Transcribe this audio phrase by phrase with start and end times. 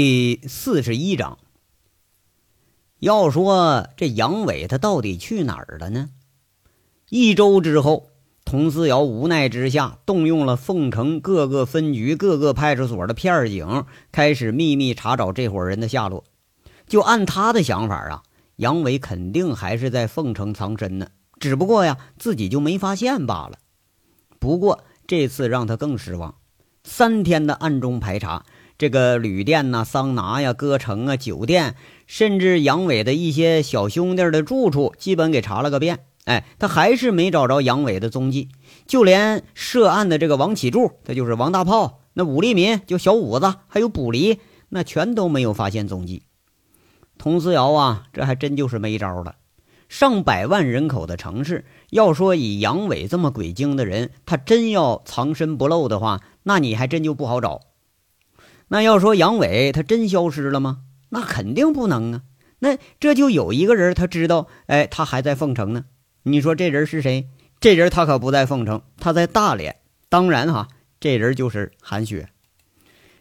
[0.00, 1.38] 第四十一章，
[3.00, 6.10] 要说这杨伟他到底去哪儿了呢？
[7.08, 8.06] 一周之后，
[8.44, 16.22] 佟思瑶无奈之下，动用了凤城各个分局、各个派出所的片警，开始秘密查找这伙人的下落。
[16.86, 18.22] 就按他的想法啊，
[18.54, 21.08] 杨伟肯定还是在凤城藏身呢，
[21.40, 23.58] 只不过呀，自己就没发现罢了。
[24.38, 26.36] 不过这次让他更失望，
[26.84, 28.46] 三天的暗中排查。
[28.78, 31.74] 这个旅店呐、桑拿呀、歌城啊、酒店，
[32.06, 36.04] 甚至杨伟的一些小兄弟的住处，基本给查了个遍。
[36.26, 38.50] 哎，他还是没找着杨伟的踪迹。
[38.86, 46.22] 就连涉案的这个王启柱，他就是王大炮；那武立民，就小五子，还有卜离，那全都没有发现踪迹。
[47.18, 49.34] 佟思瑶啊，这还真就是没招了。
[49.88, 57.62] 上百万人口的城市，要说以杨伟这么鬼精的人，他真要藏身不露的话，那你还真就不好找。
[58.68, 60.80] 那要说杨伟他真消失了吗？
[61.10, 62.22] 那肯定不能啊！
[62.58, 65.86] 那这就有一个人他知道，哎，他还在凤城呢。
[66.24, 67.28] 你说这人是谁？
[67.60, 69.76] 这人他可不在凤城，他在大连。
[70.10, 70.68] 当然哈，
[71.00, 72.28] 这人就是韩雪。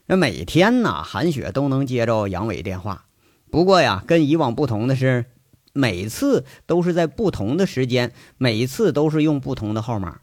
[0.07, 3.05] 那每天呢，韩雪都能接着杨伟电话。
[3.49, 5.25] 不过呀，跟以往不同的是，
[5.71, 10.19] 每次都是在不同的时间，每次都是用不同的号码。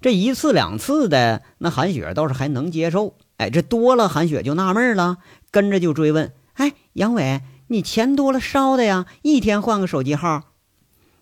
[0.00, 3.16] 这一次两次的，那韩雪倒是还能接受。
[3.38, 5.18] 哎，这多了，韩雪就纳闷了，
[5.50, 9.06] 跟着就追问：“哎，杨伟，你钱多了烧的呀？
[9.22, 10.52] 一天换个手机号？”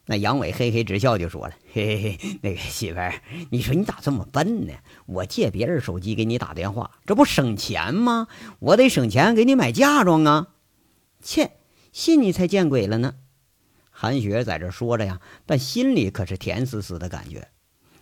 [0.09, 3.15] 那杨伟嘿嘿直笑，就说了：“嘿嘿嘿，那个媳妇儿，
[3.51, 4.73] 你说你咋这么笨呢？
[5.07, 8.29] 我借别人手机给你打电话，这不省钱吗？
[8.61, 10.49] 我得省钱给你买嫁妆啊！”
[11.21, 11.53] 切，
[11.93, 13.15] 信你才见鬼了呢！
[13.91, 17.49] 韩雪在这说着呀，但心里可是甜丝丝的感觉。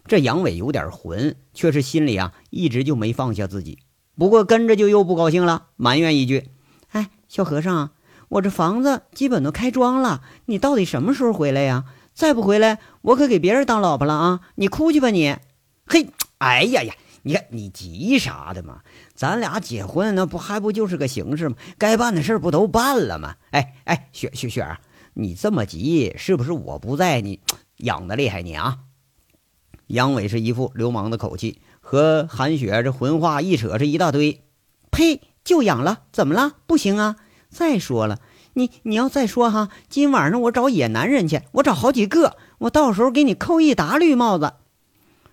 [0.06, 3.78] 这杨伟有点混，却是心里啊一直就没放下自己。
[4.16, 6.50] 不过跟着就又不高兴了，埋怨一句
[6.92, 7.90] ：“哎，小和尚，
[8.28, 11.84] 我这房子基本都开庄了，你到底什么时候回来呀？
[12.14, 14.40] 再不回来，我可给别人当老婆了啊！
[14.54, 15.36] 你哭去吧你！
[15.84, 16.94] 嘿，哎呀呀，
[17.24, 18.82] 你看你急啥的嘛？
[19.16, 21.56] 咱俩结婚那不还不就是个形式吗？
[21.76, 23.34] 该办的事不都办了吗？
[23.50, 24.78] 哎哎，雪雪雪，
[25.14, 27.40] 你这么急，是不是我不在你
[27.78, 28.78] 痒的厉害你啊？”
[29.88, 31.60] 杨伟是一副流氓的口气。
[31.86, 34.40] 和韩雪这混话一扯是一大堆，
[34.90, 35.20] 呸！
[35.44, 36.54] 就养了，怎么了？
[36.66, 37.16] 不行啊！
[37.50, 38.20] 再说了，
[38.54, 44.54] 你你要再说哈，今晚上我找野男人去，我找好几个，我到时候给你扣一打绿帽子。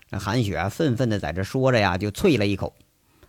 [0.10, 2.76] 那韩雪愤愤的在这说着呀，就啐了一口。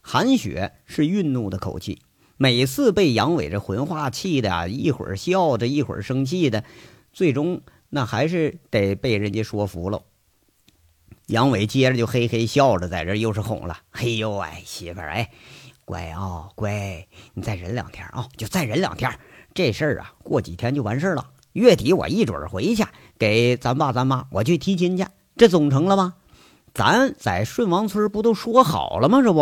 [0.01, 2.03] 韩雪是愠怒的口气，
[2.37, 6.65] 每次被杨伟这混话气的啊，一会儿笑着，一会儿生气的，
[7.13, 10.03] 最终那还是得被人家说服了。
[11.33, 15.31] 杨伟接着就嘿嘿笑着，在这又是哄了：“嘿呦哎，媳妇儿哎，
[15.87, 19.11] 乖啊乖，你再忍两天啊，就再忍两天。
[19.55, 21.31] 这事儿啊，过几天就完事儿了。
[21.55, 22.85] 月底我一准回去
[23.19, 26.13] 给咱爸咱妈我去提亲去，这总成了吧？
[26.75, 29.23] 咱在顺王村不都说好了吗？
[29.23, 29.41] 这不？”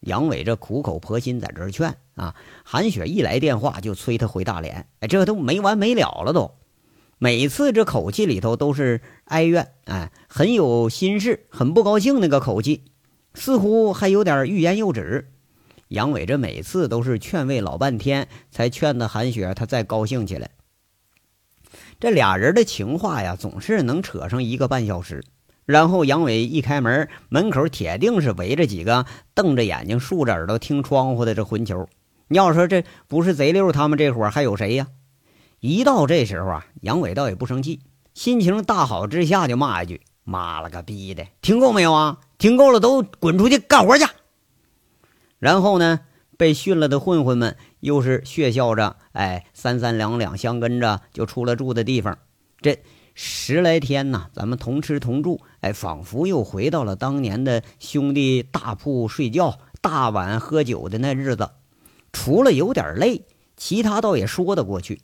[0.00, 2.34] 杨伟这苦口婆心在这劝啊，
[2.64, 6.52] 韩雪一来电话就催他回大连，哎，这都没完没了了都。
[7.22, 12.84] 每次这口气里头都是哀怨，哎，很有心事，很不高兴那个口气，
[13.34, 15.28] 似乎还有点欲言又止。
[15.88, 20.48] 杨伟这每次都是劝慰老半天，才劝得韩雪她再高兴起来。
[21.98, 25.22] 这俩人的情话呀，总是能扯上一个半小时。
[25.66, 29.04] 然后杨伟一开门，门口铁定是围着几个
[29.34, 31.86] 瞪着眼睛、竖着耳朵听窗户的这混球。
[32.28, 34.86] 你要说这不是贼溜，他们这伙还有谁呀？
[35.60, 37.80] 一到这时候啊，杨伟倒也不生气，
[38.14, 42.18] 心情大好之下就骂一句：“妈了个逼的，听够没有啊？
[42.38, 44.06] 听够了都滚出去干活去。”
[45.38, 46.00] 然后呢，
[46.38, 52.18] 被训了的混混们又是血笑着，哎，三三两两相跟着就出了住的地方。
[52.62, 52.82] 这
[53.14, 61.50] 十来天呢，咱们同吃同住，哎，仿佛又回到了当年的兄弟大铺睡觉、大碗喝酒的那日子。
[62.14, 63.26] 除了有点累，
[63.58, 65.02] 其他倒也说得过去。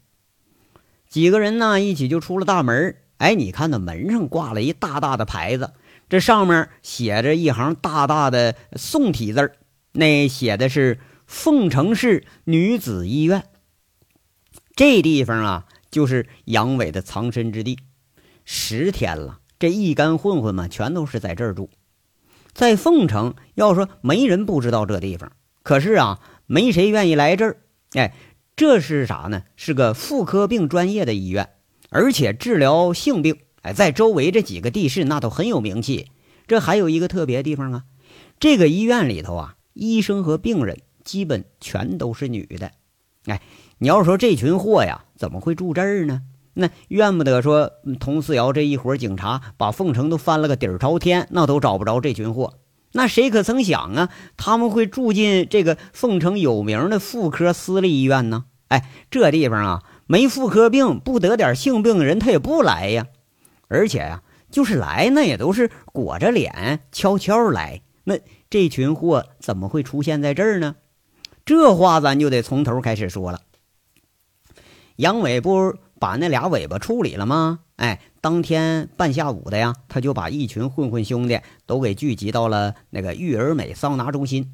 [1.17, 2.95] 几个人呢，一起就出了大门。
[3.17, 5.73] 哎，你看那门上挂了一大大的牌子，
[6.11, 9.51] 这上面写着一行大大的宋体字
[9.93, 13.45] 那写的是凤城市女子医院。
[14.75, 17.79] 这地方啊，就是杨伟的藏身之地。
[18.45, 21.71] 十天了，这一干混混们全都是在这儿住。
[22.53, 25.33] 在凤城，要说没人不知道这地方，
[25.63, 27.57] 可是啊，没谁愿意来这儿。
[27.95, 28.13] 哎。
[28.57, 29.43] 这是啥呢？
[29.55, 31.51] 是个妇科病专业的医院，
[31.91, 33.37] 而且治疗性病。
[33.61, 36.09] 哎，在周围这几个地市那都很有名气。
[36.47, 37.85] 这还有一个特别地方啊，
[38.41, 42.71] 这个医院里头啊，医生和病人基本全都是女的。
[43.27, 43.43] 哎，
[43.77, 46.23] 你要说这群货呀，怎么会住这儿呢？
[46.55, 47.71] 那怨不得说
[48.01, 52.55] 佟四瑶这一伙警察把凤城都翻了个底儿朝天，那都找不着这群货。
[52.97, 54.09] 那谁可曾想啊，
[54.39, 58.47] 他们会住进这个凤城有名的妇科私立医院呢？
[58.69, 63.07] 哎，这地方啊，没妇科病不得点性病的人他也不来呀。
[63.69, 67.83] 而且呀，就是来那也都是裹着脸悄悄来。
[68.05, 70.77] 那这群货怎么会出现在这儿呢？
[71.45, 73.41] 这话咱就得从头开始说了。
[74.97, 77.61] 杨伟不把那俩尾巴处理了吗？
[77.77, 84.53] 哎，当天半下午的呀，他就把一群混混兄弟都给聚集到了那个玉儿美桑拿中心。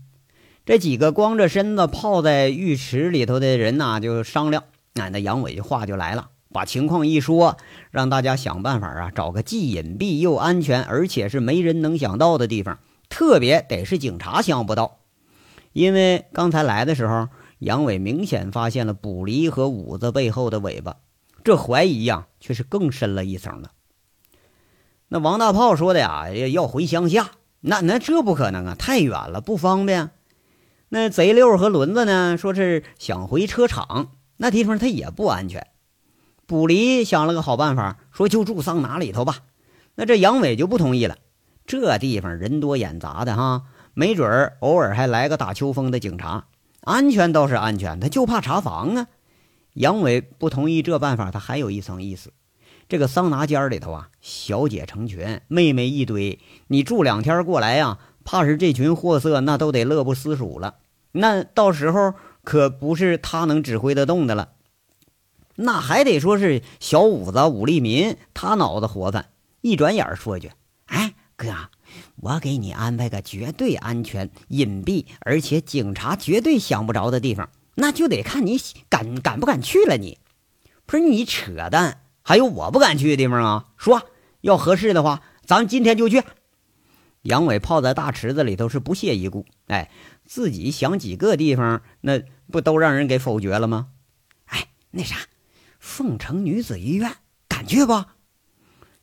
[0.64, 4.64] 这几个光着身子泡在浴池里头的人呐，就商量。
[4.94, 7.56] 哎，那杨伟话就来了，把情况一说，
[7.90, 12.78] 让大家想办法啊，找个既隐蔽又安全，而且是没人能想到的地方。
[13.08, 14.98] 特别得是警察想不到，
[15.72, 17.28] 因为刚才来的时候，
[17.58, 20.96] 杨伟明显发现了卜离和五子背后的尾巴。
[21.44, 23.72] 这怀疑呀，却是更深了一层了。
[25.08, 30.10] 那王大炮说的呀，要回乡下，那那这不可能啊，太远了，不方便。
[30.88, 35.66] 那贼六和轮子呢，说是想回车厂，那地方他也不安全。
[36.46, 39.36] 卜离想了个好办法，说就住桑拿里头吧。
[39.94, 41.16] 那这杨伟就不同意了，
[41.66, 43.64] 这地方人多眼杂的哈，
[43.94, 46.46] 没准儿偶尔还来个打秋风的警察，
[46.82, 49.06] 安全倒是安全，他就怕查房啊。
[49.74, 52.32] 杨伟不同意这办法，他还有一层意思。
[52.88, 60.76] 这个桑拿间里头啊，小姐成群，妹妹一堆，你住两天过来呀，怕是这群货色那都得乐不思蜀了。
[61.12, 62.14] 那到时候
[62.44, 64.50] 可不是他能指挥得动的了，
[65.56, 69.30] 那还得说是小五子武立民，他脑子活泛，
[69.62, 70.50] 一转眼说一句
[70.86, 71.46] ：“哎，哥，
[72.16, 78.58] 我给你安排个绝对安全、隐蔽，而且警察绝对想不着的地方。”那就得看你
[78.88, 79.96] 敢敢不敢去了。
[79.96, 80.18] 你
[80.86, 83.68] 不是你扯淡，还有我不敢去的地方啊！
[83.76, 84.02] 说
[84.42, 86.22] 要合适的话，咱今天就去。
[87.22, 89.46] 杨伟泡在大池子里头是不屑一顾。
[89.68, 89.90] 哎，
[90.24, 92.20] 自己想几个地方，那
[92.50, 93.88] 不都让人给否决了吗？
[94.46, 95.16] 哎，那啥，
[95.78, 97.12] 凤城女子医院，
[97.48, 98.04] 敢去不？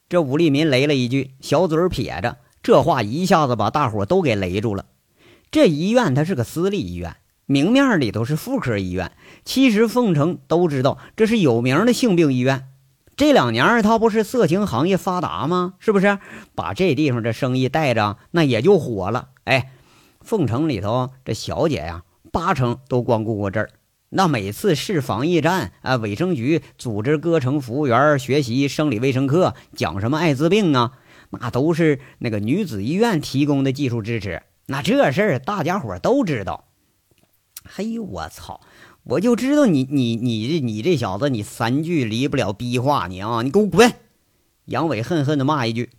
[0.10, 4.86] 这武立民雷了一句，小嘴撇着，这话一下子把大伙都给雷住了。
[5.50, 7.16] 这医院它是个私立医院。
[7.52, 9.12] 明面里头是妇科医院，
[9.44, 12.68] 其实凤城都知道这是有名的性病医院。
[13.18, 15.74] 这两年他不是色情行业发达吗？
[15.80, 16.20] 是不是
[16.54, 19.30] 把这地方这生意带着，那也就火了。
[19.46, 19.72] 哎，
[20.22, 23.72] 凤城里头这小姐呀，八成都光顾过这儿。
[24.10, 30.92] 那每次市防疫站啊，卫生局组织各城服务员学习生理卫生课，讲什么艾滋病啊，
[31.32, 34.44] 那都是那个女子医院提供的技术支持。
[34.68, 36.66] 那这事儿大家伙都知道。
[37.72, 38.62] 嘿，我操！
[39.04, 43.94] 我就知道你你你这你这小子，你三句离不了逼话，你啊，你给我滚！
[44.66, 45.92] 杨伟恨恨的骂一句，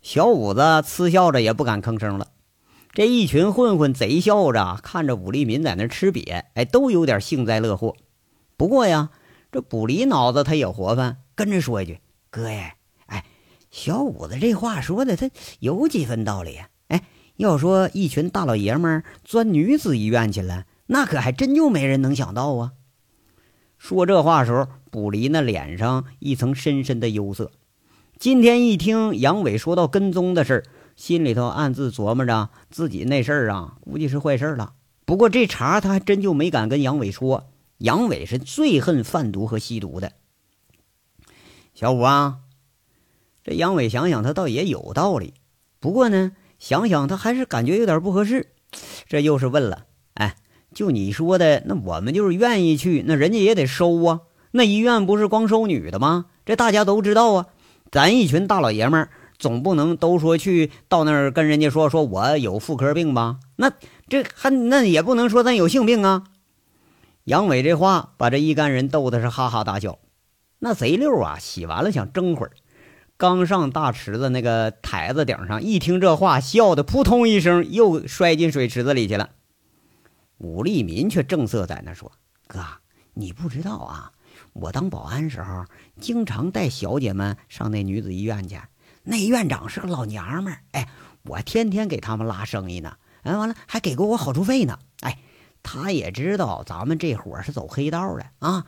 [0.00, 2.28] 小五子嗤笑着也不敢吭声了。
[2.92, 7.94] 这一群混混贼笑着看着武立民在那吃瘪，哎，都有点幸灾乐祸。
[8.56, 9.10] 不过呀，
[9.52, 12.74] 这卜离脑子他也活泛，跟着说一句：“哥呀，
[13.06, 13.24] 哎，
[13.70, 15.30] 小五子这话说的他
[15.60, 16.68] 有几分道理呀？
[16.88, 17.04] 哎，
[17.36, 22.72] 要说一群大老爷们钻女子医院去了。”那可还真就没人能想到啊！
[23.78, 27.50] 说这话时候，卜离那脸上一层深深的忧色。
[28.18, 30.64] 今天一听杨伟说到跟踪的事儿，
[30.94, 34.74] 心里头暗自琢磨着自己那事儿啊，估计是坏事了。
[35.06, 37.48] 不过这茬他还真就没敢跟杨伟说。
[37.78, 40.12] 杨伟是最恨贩毒和吸毒的。
[41.72, 42.40] 小五啊，
[43.42, 45.32] 这杨伟想想，他倒也有道理。
[45.80, 48.52] 不过呢，想想他还是感觉有点不合适。
[49.06, 49.86] 这又是问了，
[50.74, 54.20] 就你说的，那我们就是愿意去，那人家也得收啊。
[54.50, 56.26] 那医院不是光收女的吗？
[56.44, 57.46] 这大家都知道啊。
[57.90, 63.38] 咱一群大老爷们儿，总不能都说去到那儿跟人家说说我有妇科病吧？
[63.56, 63.70] 那
[64.08, 66.24] 这还那也不能说咱有性病啊。
[67.24, 69.98] 杨伟这话把这一干人逗的是哈哈大笑。
[70.58, 72.52] 那贼溜啊，洗完了想争会儿，
[73.16, 79.30] 刚上大池子那个台子顶上，一听这话，笑的扑通一声又摔进水池子里去了。
[80.42, 82.10] 武立民却正色在那说
[82.48, 82.58] ：“哥，
[83.14, 84.10] 你不知道啊，
[84.52, 85.64] 我当保安时候，
[86.00, 88.58] 经常带小姐们上那女子医院去。
[89.04, 90.88] 那院长是个老娘们儿，哎，
[91.22, 92.96] 我天天给他们拉生意呢。
[93.22, 94.80] 哎，完了还给过我好处费呢。
[95.02, 95.16] 哎，
[95.62, 98.66] 他也知道咱们这伙是走黑道的啊。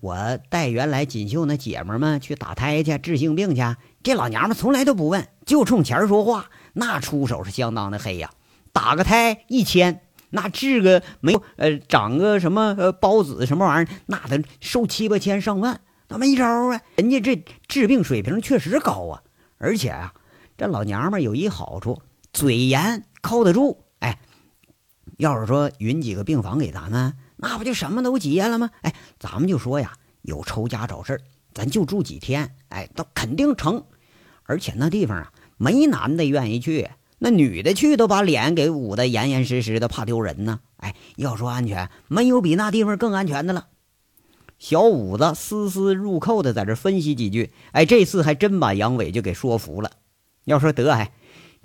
[0.00, 3.62] 我带原来锦绣那姐们们去打胎去治性病去，
[4.04, 8.30] 这老娘们从来都不问，就冲钱说话，那出手是相当的黑呀。
[8.72, 10.02] 打个胎一千。”
[10.36, 16.78] 那治个没有呃长个什么呃孢子什么玩意儿，那得收七八千上万，那没招啊。
[16.96, 19.22] 人家这治病水平确实高啊，
[19.56, 20.12] 而且啊，
[20.58, 22.02] 这老娘们有一好处，
[22.34, 23.82] 嘴严，靠得住。
[24.00, 24.20] 哎，
[25.16, 28.68] 要是说匀几个病房给咱们，那不就什么都结了吗？
[28.82, 31.20] 哎，咱们就说呀，有仇家找事儿，
[31.54, 33.82] 咱就住几天，哎，都肯定成。
[34.44, 36.90] 而且那地方啊，没男的愿意去。
[37.18, 40.60] 那女的去都把脸给捂得严严实实的，怕丢人呢。
[40.76, 43.68] 哎，要说安全，没有比那地方更安全的了。
[44.58, 49.92] 小五子丝丝入扣的在这分析几句，哎，这次还真把杨伟就给说服了。
[50.44, 51.12] 要说得哎，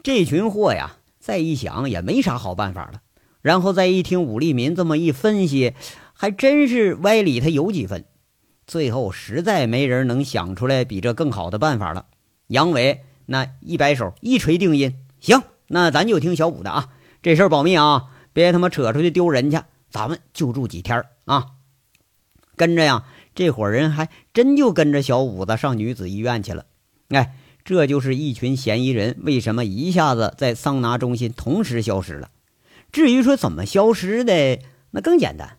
[0.03, 3.01] 这群货呀，再一想也没啥好办法了。
[3.41, 5.73] 然后再一听武立民这么一分析，
[6.13, 8.05] 还真是歪理他有几分。
[8.67, 12.05] 最后实在没人能想出来比这更好的办法了。
[12.47, 14.95] 杨伟那一摆手，一锤定音。
[15.21, 16.89] 行，那咱就听小五的啊，
[17.21, 19.59] 这事儿保密啊，别他妈扯出去丢人去。
[19.89, 21.47] 咱们就住几天啊。
[22.55, 26.65] 跟着呀，这伙人还真就跟着小五子上女子医院去了。
[27.09, 32.29] 哎，这就是一群嫌疑人为什么一下子在桑拿中心同时消失了。
[32.91, 34.59] 至于说怎么消失的，
[34.91, 35.57] 那更简单，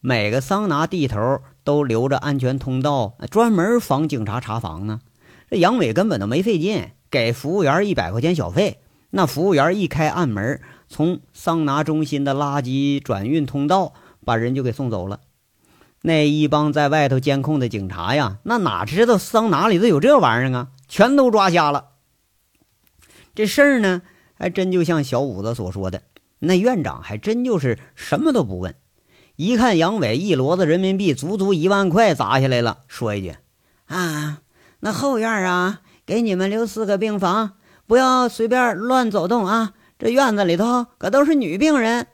[0.00, 5.00] 每个桑拿地头都留着安全通道，专门防警察查房呢。
[5.48, 8.80] 这杨伟根本都没费劲，给服务员一百块钱小费。
[9.10, 13.92] 那服务员一开暗门，从桑拿中心的垃圾转运通道
[14.24, 15.20] 把人就给送走了。
[16.02, 20.68] 那一帮在外头监控的警察呀，那哪知道桑拿里头有这玩意儿啊？
[20.88, 21.88] 全都抓瞎了。
[23.34, 24.02] 这事儿呢，
[24.34, 26.02] 还真就像小五子所说的，
[26.38, 28.74] 那院长还真就是什么都不问。
[29.36, 33.34] 一看杨伟一摞子人民币，足足一万块砸下来了，说一句
[33.86, 34.42] ：“啊，
[34.80, 37.52] 那后院啊，给你们留四个病房。”
[37.90, 39.74] 不要随便乱走动啊！
[39.98, 42.06] 这院子里头可都是女病人。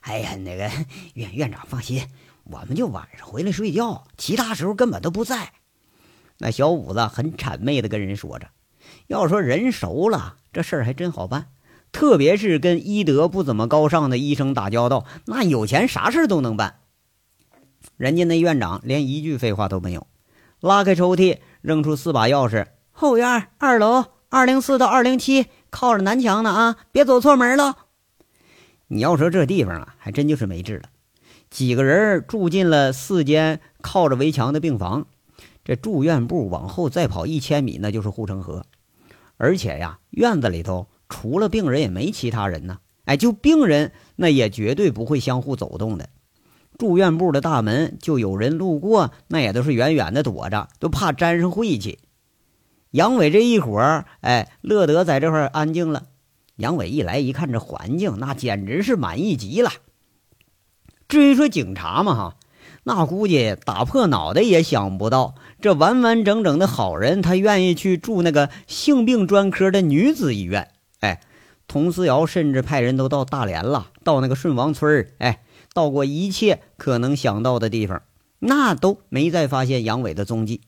[0.00, 0.70] 哎呀，那个
[1.12, 2.06] 院院长放心，
[2.44, 5.52] 我们就晚上回来睡觉，其他时候根本都不在。
[6.38, 8.48] 那小五子很谄媚的跟人说着
[9.08, 11.48] ：“要说人熟了，这事儿还真好办。
[11.92, 16.76] 特别是跟医德不怎么高尚的医生打交道，那有钱啥事都能办。”
[17.98, 20.06] 人家那院长连一句废话都没有，
[20.60, 27.78] 拉开抽屉，扔出四把钥匙：“后院二楼。”二零四到二零七靠着南墙呢啊，别走错门了。
[28.86, 30.84] 你要说这地方啊，还真就是没治了。
[31.50, 35.06] 几个人住进了四间靠着围墙的病房，
[35.64, 38.64] 这住院部往后再跑一千米，那就是护城河。
[39.36, 42.78] 而且呀，院子里头除了病人也没其他人呢。
[43.06, 46.08] 哎，就病人那也绝对不会相互走动的。
[46.78, 51.98] 住院部的大门就有人路过，那也都是远远的躲着，都怕沾上晦气。
[52.90, 56.04] 杨伟这一伙儿，哎，乐得在这块安静了。
[56.56, 59.70] 杨伟一来一看这环境，那简直是满意极了。
[61.08, 62.36] 至于说警察嘛，哈，
[62.82, 70.68] 那估计打破脑袋也想不到，这完完整整的好人，他愿意去住那个性病专科的女子医院。
[70.98, 71.20] 哎，
[71.68, 75.40] 佟思瑶甚至派人都到大连了，到那个顺王村哎，
[75.72, 78.02] 到过一切可能想到的地方，
[78.40, 80.60] 那都没再发现杨伟的踪迹。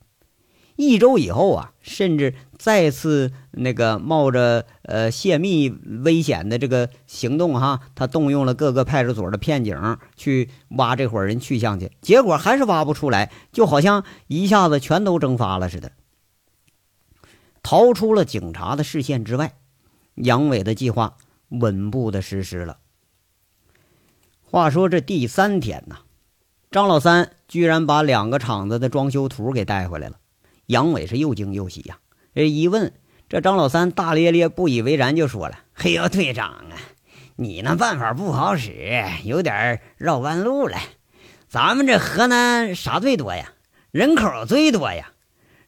[0.89, 5.71] 一周以后啊，甚至再次那个冒着呃泄密
[6.05, 15.93] 危险的这个行动哈，他动用了各个派出所的片警去挖这伙人去向去，结果还是挖不出来，就好像一下子全都蒸发了似的，
[17.63, 19.55] 逃出了警察的视线之外。
[20.15, 21.17] 杨伟的计划
[21.49, 22.79] 稳步的实施了。
[24.43, 25.97] 话说这第三天呢，
[26.71, 30.17] 张老三居然把两个厂子的装修图给带回来了。
[30.67, 31.99] 杨伟是又惊又喜呀！
[32.35, 32.93] 这一问，
[33.29, 36.77] 这张老三大咧咧、不以为然，就说了：“嘿呦，队长啊，
[37.37, 38.73] 你那办法不好使，
[39.25, 40.79] 有点绕弯路了。
[41.49, 43.53] 咱们这河南啥最多呀？
[43.91, 45.13] 人口最多呀，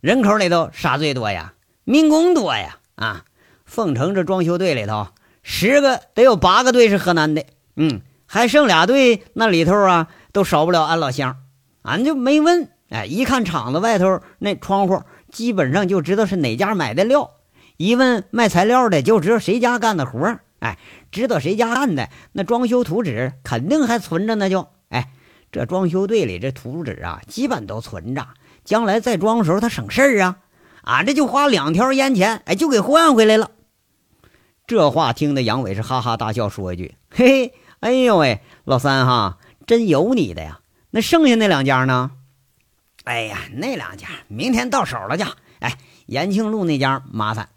[0.00, 1.54] 人口里头啥最多呀？
[1.84, 2.78] 民工多呀！
[2.94, 3.24] 啊，
[3.66, 5.08] 凤城这装修队里头，
[5.42, 7.44] 十个得有八个队是河南的，
[7.76, 11.36] 嗯，还剩俩队，那里头啊，都少不了俺老乡，
[11.82, 17.31] 俺就没问。”哎，一看厂子外头那窗户，基本上就知道是哪家买的料。
[17.76, 20.79] 一问卖材料的，就知道谁家干的活哎，
[21.11, 24.49] 知道谁家干的，那装修图纸肯定还存着呢。
[24.49, 25.11] 就哎，
[25.50, 28.29] 这装修队里这图纸啊，基本都存着，
[28.64, 30.38] 将来再装的时候他省事儿啊。
[30.83, 33.50] 俺这就花两条烟钱，哎，就给换回来了。
[34.67, 40.61] 这话听得杨伟是哈哈大笑，说一句：“嘿嘿，哎呦喂，老三哈，真有你的呀。
[40.91, 42.12] 那剩下那两家呢？”
[43.04, 45.25] 哎呀，那两家明天到手了就。
[45.61, 47.49] 哎，延庆路那家麻烦，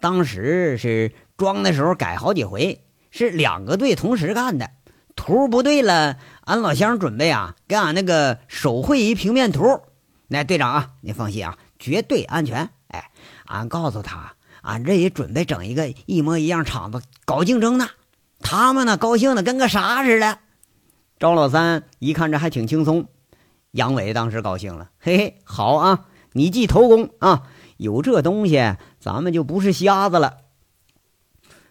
[0.00, 4.70] 当时是装的时候改好几回，是两个队同时干的，
[5.14, 9.82] 图不对了，俺老乡准备啊，给俺那个手绘一平面图。
[10.28, 12.70] 那队长啊，你放心啊，绝对安全。
[12.88, 13.10] 哎，
[13.46, 17.88] 俺告诉他，俺这也准备整一个一模一样厂子搞竞争呢。
[18.40, 20.38] 他们呢，高兴的跟个啥似的。
[21.18, 23.06] 赵老三一看这还挺轻松，
[23.72, 27.44] 杨伟当时高兴了，嘿嘿，好啊，你记头功啊，
[27.78, 30.38] 有这东西，咱们就不是瞎子了。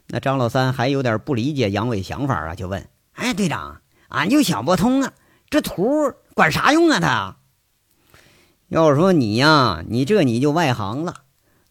[0.08, 5.13] 那张老三还有点不理解杨伟想法啊，就问：“哎，队长，俺就想不通啊，
[5.50, 7.00] 这图管啥用啊？
[7.00, 7.38] 他
[8.67, 11.13] 要是说你呀，你这你就外行了。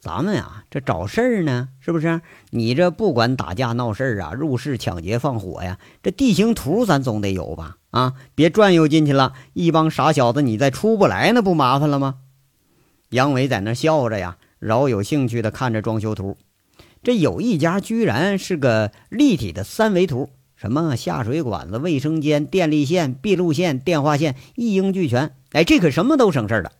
[0.00, 2.22] 咱们呀，这找事儿呢，是不是？
[2.48, 7.76] 你这不管打架闹事儿啊，入室抢劫放火呀，这地形图咱总得有吧？
[7.90, 12.16] 啊，别转悠进去了，一帮傻小子你再出不来，那不麻烦了吗？”
[13.10, 16.38] 杨伟在那笑着呀，饶有兴趣的看着装修图。
[17.02, 25.34] 这有一家居然是个立体的三维图，什么下水管子、卫生间、电力线、闭路线、电话线一应俱全。
[25.52, 26.72] 哎，这可什么都省事儿了。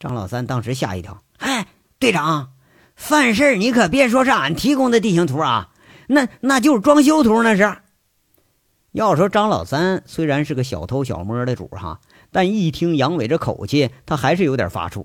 [0.00, 1.68] 张老三当时吓一跳，哎，
[2.02, 2.54] 队长，
[2.96, 5.70] 犯事儿你可别说是俺提供的地形图啊，
[6.08, 7.76] 那那就是装修图，那是。
[8.90, 12.00] 要说张老三虽然是个小偷小摸的主哈，
[12.32, 15.04] 但一听杨伟这口气，他还是有点发怵。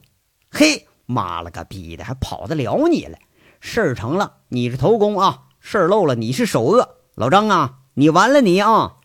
[0.49, 3.19] 嘿，妈了个逼的，还跑得了你了？
[3.59, 6.97] 事儿成了，你是头功啊；事儿漏了，你是首恶。
[7.13, 8.95] 老张啊，你完了你啊！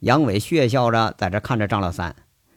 [0.00, 2.16] 杨伟血笑着在这看着张老三，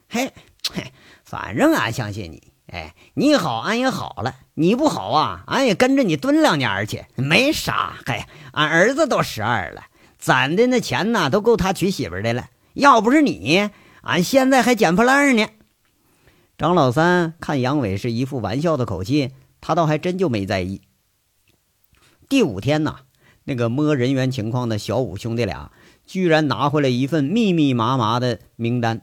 [0.09, 0.33] 嘿，
[0.73, 0.91] 嘿，
[1.23, 2.51] 反正俺相信你。
[2.69, 7.05] 哎，你好，俺也好了；你不好啊，俺也跟着你蹲两年去。
[7.15, 9.83] 没啥，嘿，俺儿子都十二了，
[10.17, 12.47] 攒的那钱呐，都够他娶媳妇的了。
[12.73, 13.69] 要不是你，
[14.01, 15.47] 俺现在还捡破烂呢。
[16.57, 19.29] 张老三看杨伟是一副玩笑的口气，
[19.61, 20.81] 他倒还真就没在意。
[22.27, 23.01] 第五天呐，
[23.43, 25.71] 那个摸人员情况的小五兄弟俩
[26.07, 29.01] 居然拿回来一份密密麻麻的名单。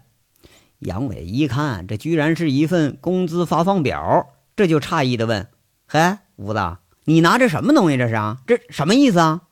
[0.81, 5.49] 杨伟一看，这居然是一份工资发放表，这就诧异的问
[5.89, 7.97] ：“嘿，五子，你拿这什么东西？
[7.97, 8.39] 这是啊？
[8.47, 9.43] 这什么意思啊？”“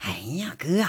[0.00, 0.84] 哎呀，哥，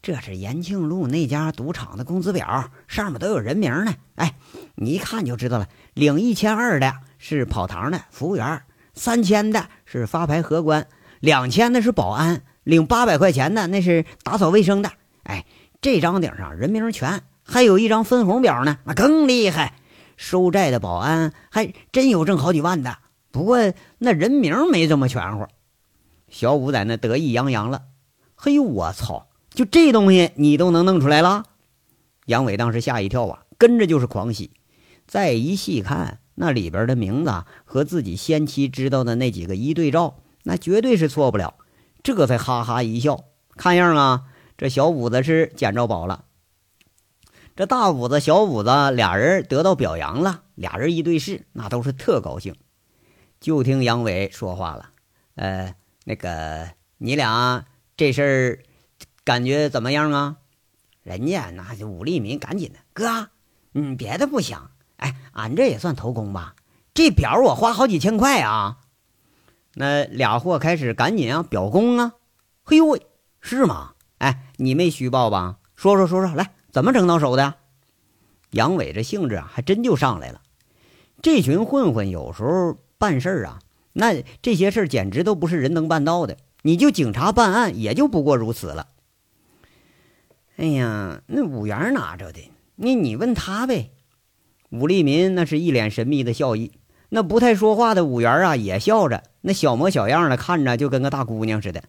[0.00, 3.94] 这是延庆路那家赌场的工资表，上面都有人名呢。
[4.14, 4.34] 哎，
[4.76, 5.68] 你一看就知道了。
[5.94, 8.62] 领一千二的是跑堂的服务员，
[8.94, 10.86] 三千的是发牌荷官。”
[11.20, 14.92] 两千的是保安，领八百块钱的那是打扫卫生的。
[15.24, 15.44] 哎，
[15.80, 19.74] 这张顶上人名全，还有一张分红表呢，那更厉害。
[20.18, 22.98] 收债的保安还真有挣好几万的，
[23.30, 25.46] 不过那人名没这么全乎。
[26.28, 27.84] 小五在那得意洋洋了。
[28.34, 29.28] 嘿呦，我操！
[29.50, 31.44] 就这东西你都能弄出来了？
[32.26, 34.50] 杨伟当时吓一跳啊，跟着就是狂喜。
[35.06, 37.32] 再一细看，那里边的名字
[37.64, 40.16] 和自己先期知道的那几个一对照。
[40.42, 41.54] 那绝对是错不了，
[42.02, 43.24] 这才哈哈一笑。
[43.56, 44.24] 看样啊，
[44.56, 46.24] 这小五子是捡着宝了。
[47.58, 52.54] 这大五子、小五子俩人得到表扬了，俩人一对视，那都是特高兴。
[53.40, 54.90] 就听杨伟说话了
[55.34, 57.66] ：“呃，那个你俩
[57.96, 58.62] 这事儿
[59.24, 60.36] 感觉怎么样啊？”
[61.02, 63.30] 人家那就武立民赶紧的：“哥，
[63.74, 66.54] 嗯，别的不想，哎，俺这也算头功吧？
[66.94, 68.78] 这表我花好几千块啊。”
[69.74, 72.12] 那俩货开始赶紧啊表功啊，
[72.62, 73.04] 嘿呦喂，
[73.40, 73.94] 是吗？
[74.18, 75.58] 哎，你没虚报吧？
[75.74, 77.54] 说说说说，来，怎么整到手的？
[78.50, 80.42] 杨伟这兴致啊，还真就上来了。
[81.20, 83.58] 这群混混有时候办事儿啊，
[83.94, 86.36] 那这些事儿简直都不是人能办到的。
[86.62, 88.86] 你就警察办案，也就不过如此了。
[90.56, 93.90] 哎呀，那五元拿着的，你你问他呗。
[94.70, 96.70] 武立民那是一脸神秘的笑意。
[97.08, 101.82] 那不太说话的五元啊，也笑着，那小模小样的，看着就跟个大姑娘似的。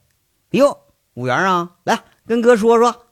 [0.49, 0.79] 哟，
[1.13, 3.05] 五元啊，来跟哥说说。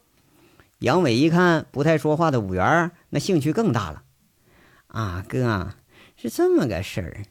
[0.79, 4.03] 杨伟一看不太说话的五元，那兴趣更大了。
[4.87, 5.69] 啊，哥，
[6.15, 7.23] 是这么个事儿。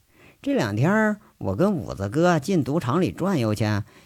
[0.42, 3.64] 这两天我跟五子哥进赌场里转悠去，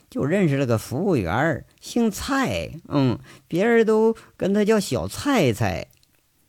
[0.08, 5.88] 就认识了个服务员，姓蔡，嗯，别人都跟他叫小蔡蔡。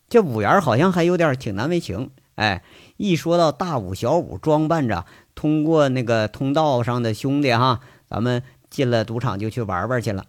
[0.10, 2.64] 这五元好像还有点挺难为情，哎。
[2.98, 10.26] 一说到大五、小五装扮着通过那个通道上的兄弟哈，咱们进了赌场就去玩玩去了。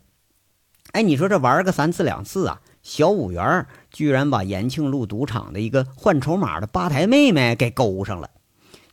[0.92, 8.30] 哎，你说这玩个三次两次啊，小五元居然把延庆路赌场的一个换筹码的吧台妹妹给勾上了。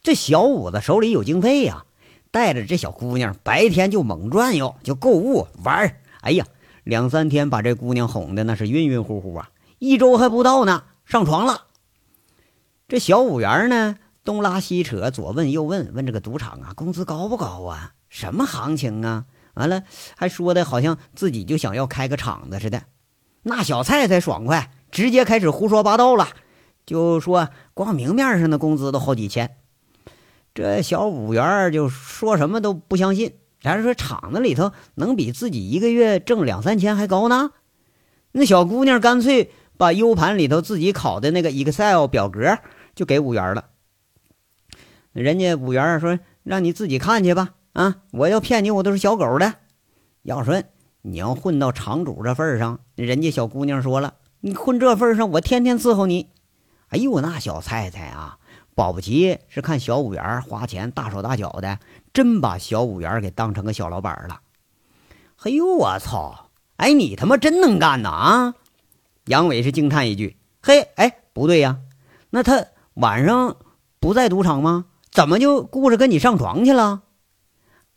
[0.02, 1.84] 这小五子手里有经费呀，
[2.32, 6.46] 带着这小姑娘白天就猛转悠，就购物玩哎呀，
[6.86, 11.66] 两三天把这姑娘哄的那是晕晕乎乎啊，一周还不到呢，上床了。
[12.88, 17.92] 这小五元呢，东拉西扯，左问右问，问这个赌场啊，工资高不高啊？
[18.08, 19.26] 什么行情啊？
[19.60, 19.84] 完了，
[20.18, 22.84] 还说的好像自己就想要开个厂子似的。
[23.44, 26.30] 那小蔡才爽快，直接开始胡说八道了，
[26.86, 29.58] 就说光明面上的工资都好几千。
[30.56, 37.52] 这小五元就说什么都不相信，还说厂子里头能比自己一个月挣两三千还高呢。
[38.32, 42.58] 那小姑娘干脆把 U 盘里头自己拷的那个 Excel 表格
[42.96, 43.66] 就给五元了。
[45.14, 49.56] 人家五元说：“让你自己看去吧，啊，我要骗你，我都是小狗的。
[50.24, 50.64] 要说
[51.02, 56.30] 你要混到厂主这份上，人家小姑娘说了，你混这份上，我天天伺候你。
[56.90, 58.38] 哎呦，那小菜菜啊，
[58.76, 61.80] 保不齐是看小五元花钱大手大脚的，
[62.12, 64.42] 真把小五元给当成个小老板了。
[65.44, 66.50] 哎呦，我操！
[66.78, 68.56] 哎，你他妈真能干呐啊！
[69.26, 71.78] 杨伟是惊叹一句：“嘿，哎，不对呀，
[72.32, 73.58] 那他晚上
[74.00, 77.04] 不在赌场吗？”怎么就顾着跟你上床去了？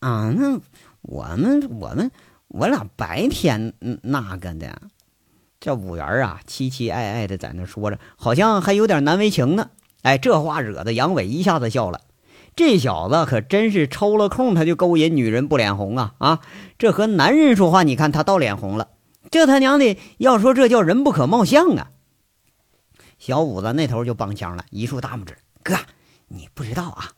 [0.03, 0.61] 啊，那
[1.03, 2.11] 我们我们
[2.49, 4.83] 我俩白天那个的，
[5.61, 9.71] 这五元啊，期期爱爱的在那说着，好像还有点难为情呢。
[10.03, 12.01] 哎，这话惹得杨伟一下子笑了。
[12.57, 16.41] 这小子可真是抽了空他就勾引女人不脸红啊啊！
[16.79, 18.89] 这和男人说话，你看他倒脸红了。
[19.31, 21.91] 这他娘的，要说这叫人不可貌相啊！
[23.19, 25.77] 小五子那头就帮腔了，一竖大拇指，哥。
[26.27, 27.13] 你不知道啊！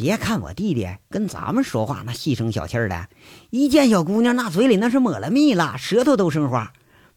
[0.00, 3.08] 别看我弟弟跟咱们说话那细声小气的，
[3.50, 6.72] 一见小姑娘那嘴里那是抹了蜜了，舌头都生花。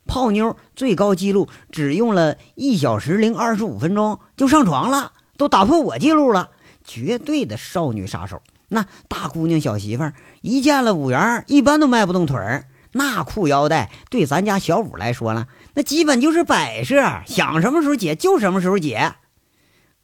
[0.05, 6.49] 泡妞最高记录只用了一小时零二十五分钟就上床了，都打破我记录了，
[6.83, 8.41] 绝对的少女杀手。
[8.67, 12.65] 那大姑娘小媳妇儿一见了五元，一般都迈不动腿儿。
[12.91, 19.13] 那裤腰带对咱家小五来说呢，那基本就是摆设，想什么时候解就什么时候解。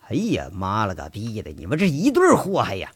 [0.10, 1.52] 哎呀妈了个逼的！
[1.52, 2.92] 你们这一对祸害呀！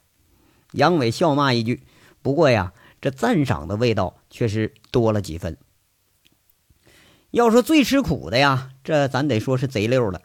[0.72, 1.84] 杨伟笑骂一句，
[2.24, 5.56] 不过呀，这赞赏的味道却是多了几分。
[7.30, 10.22] 要说最吃苦的呀，这咱得说是贼溜了。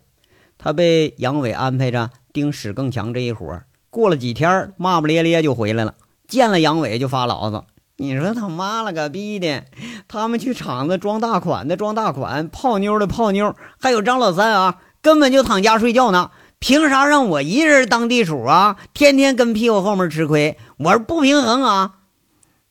[0.56, 5.94] 他被杨伟安排着盯史更强这一伙，过了几天，骂骂咧咧就回来了。
[6.26, 9.66] 见了杨伟就发牢骚：“你说他妈了个逼的！
[10.08, 18.76] 他们去厂子装大款的装大款，泡妞的泡妞，还有张老三啊，根本就躺家睡觉呢。”凭啥让我一人当地主啊？
[18.92, 21.98] 天天跟屁股后面吃亏，我是不平衡啊！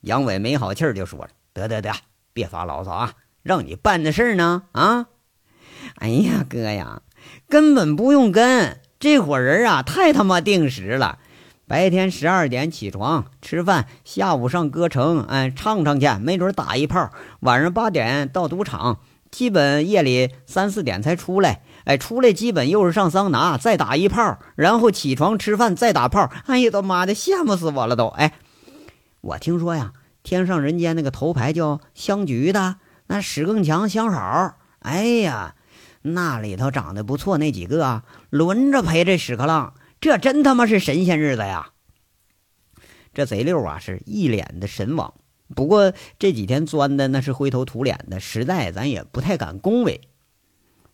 [0.01, 1.93] 杨伟没好气儿就说了：“得得得，
[2.33, 3.13] 别发牢骚啊！
[3.43, 5.05] 让你办的事儿呢啊！
[5.95, 7.01] 哎呀，哥呀，
[7.47, 11.19] 根本不用跟这伙人啊，太他妈定时了。
[11.65, 17.09] 白天十二点起床吃饭，下午上歌城，哎，唱唱去，没准打一炮。
[17.39, 18.99] 晚上八点到赌场，
[19.31, 26.29] 基本夜里三四点才出来。”哎，出来基本又是上桑拿，再打一炮，然后起床吃饭，再打炮。
[26.45, 28.07] 哎呀，他妈的，羡慕死我了都！
[28.07, 28.33] 哎，
[29.21, 32.75] 我听说呀，天上人间那个头牌叫香菊的，
[33.07, 34.57] 那史更强相好。
[34.79, 35.55] 哎呀，
[36.01, 41.69] 那里头长得不错那几个啊，轮着陪这屎壳郎，这真他妈是神仙日子呀！
[43.13, 45.13] 这贼六啊，是一脸的神往。
[45.55, 50.01] 不过这几天钻的那是灰头土脸的，实在咱也不太敢恭维。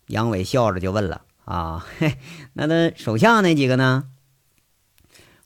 [0.08, 2.18] 杨伟笑着就问了：“啊，嘿，
[2.52, 4.04] 那那手下那几个呢？”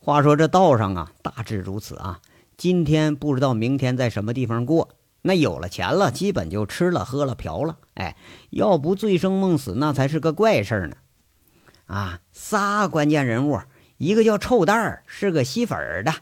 [0.01, 2.21] 话说这道上啊，大致如此啊。
[2.57, 4.91] 今天不知道明天在什么地方过。
[5.23, 7.77] 那有了钱了，基本就吃了喝了嫖了。
[7.95, 8.17] 哎，
[8.51, 10.97] 要不醉生梦死，那才是个怪事儿呢。
[11.87, 13.61] 啊，仨关键人物，
[13.97, 16.15] 一个叫臭蛋儿，是个吸粉的，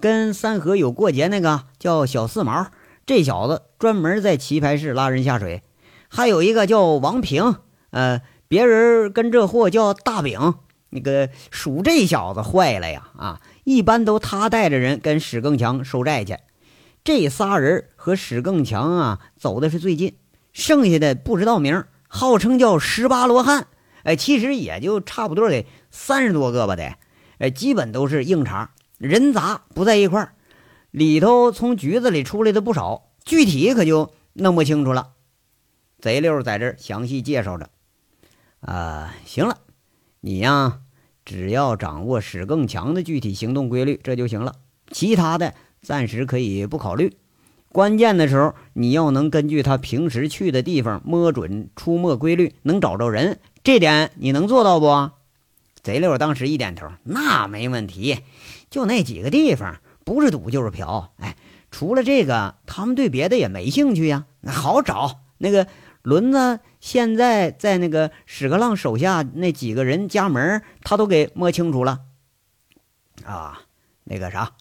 [0.00, 2.70] 跟三河有过节那个叫小四毛，
[3.04, 5.62] 这小子专门在棋牌室拉人下水。
[6.08, 7.56] 还有一个叫王平。
[7.96, 10.56] 呃，别人跟这货叫大饼，
[10.90, 13.08] 那个属这小子坏了呀！
[13.16, 16.36] 啊，一般都他带着人跟史更强收债去。
[17.04, 20.14] 这仨人和史更强啊走的是最近，
[20.52, 23.66] 剩下的不知道名，号称叫十八罗汉。
[24.02, 26.96] 哎，其实也就差不多得三十多个吧得。
[27.38, 30.34] 哎，基本都是硬茬，人杂不在一块儿。
[30.90, 35.12] 里头从局子里出来的不少，具体可就弄不清楚了。
[35.98, 37.70] 贼溜在这详细介绍着。
[38.60, 39.58] 啊，行了，
[40.20, 40.80] 你呀，
[41.24, 44.54] 只要掌握史更强的具体行动规律，这就行了。
[44.90, 47.16] 其他的暂时可以不考虑。
[47.70, 55.10] 关键的时候，你要能根据他平时去的地方摸准出没规律，能找着人，这点你能做到不？
[55.82, 58.20] 贼溜当时一点头，那没问题。
[58.70, 61.12] 就那几个地方，不是赌就是嫖。
[61.18, 61.36] 哎，
[61.70, 64.24] 除了这个，他们对别的也没兴趣呀。
[64.40, 65.68] 那好找那个。
[66.06, 72.02] 轮子现在在那个屎壳郎手下那几个人家门，他都给摸清楚了。
[73.24, 73.62] 啊，
[74.04, 74.52] 那个啥，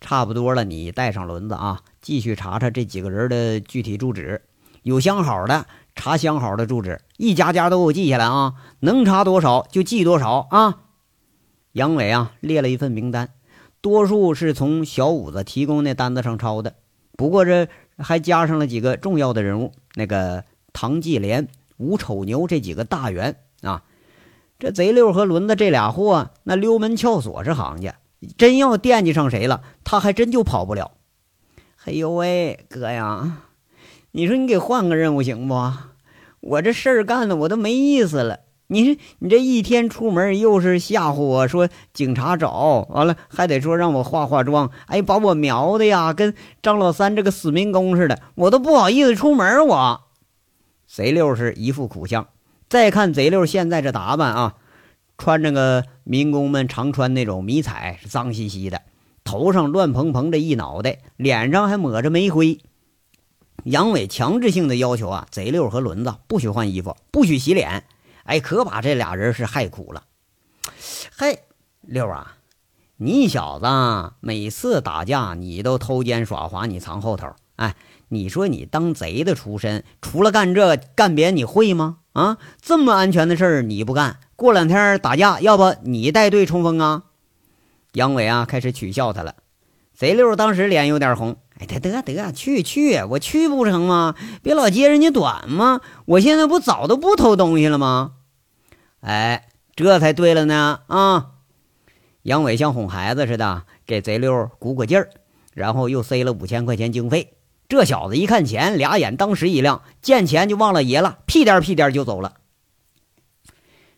[0.00, 4.40] 差不多了，你带上轮子啊，继续查查这几个人的具体住址。
[4.84, 8.54] 有相好的，查相好的住址，一家家都给我记下来啊！
[8.80, 10.84] 能查多少就记多少啊！
[11.72, 13.34] 杨伟啊，列了一份名单，
[13.82, 16.76] 多数是从小五子提供那单子上抄的，
[17.18, 20.44] 不过这还加上了几个重要的人物，那个
[20.78, 23.82] 唐继莲、吴丑牛这几个大员啊。
[24.58, 27.94] 这贼六和轮子这俩货，那溜门撬锁是行家，
[28.36, 30.90] 真要惦记上谁了，他还真就跑不了。
[31.86, 33.38] 哎呦喂，哥呀，
[34.10, 35.54] 你说你给换个任务行不？
[36.40, 38.40] 我这事儿干的我都没意思了。
[38.66, 49.66] 你说你这一天出门又是吓唬我说警察找完了，还得说让我化化妆，哎，把我描的呀跟张老三这个死民工似的，我都不好意思出门。
[49.66, 50.05] 我
[50.86, 52.28] 贼六是一副苦相。
[52.68, 54.56] 再看贼六现在这打扮啊，
[55.18, 58.82] 穿着个民工们常穿那种迷彩，是脏兮兮的，
[59.24, 62.60] 头上乱蓬蓬的一脑袋，脸上还抹着煤灰。
[63.64, 67.84] 杨伟强制性的要求啊，贼六和轮子不许换衣服，不许洗脸。
[68.24, 70.04] 哎，可把这俩人是害苦了。
[71.16, 71.40] 嘿，
[71.80, 72.36] 六啊，
[72.96, 77.34] 你小子每次打架你都偷奸耍滑，你藏后头。
[77.56, 77.74] 哎，
[78.08, 81.98] 你说你当贼的出身，除了干这干别你会吗？
[82.12, 87.04] 啊，这么安全的事儿你不干，过两天打架，要不你带队冲锋啊？
[87.92, 89.34] 杨伟啊，开始取笑他了。
[89.94, 94.14] 贼六当时脸有点红，哎，得得得，去去，我去不成吗？
[94.42, 95.80] 别老揭人家短吗？
[96.04, 98.12] 我现在不早都不偷东西了吗？
[99.00, 101.32] 哎，这才对了呢啊！
[102.22, 105.10] 杨伟像哄孩子似的给贼六鼓鼓劲儿，
[105.54, 107.35] 然后又塞了五千块钱经费。
[107.68, 112.34] 这小子一看钱，俩眼当时一亮，见钱就忘了爷了，屁颠屁颠就走了。